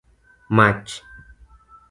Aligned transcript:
mach 0.57 0.89